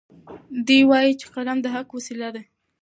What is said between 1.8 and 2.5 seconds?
وسیله ده.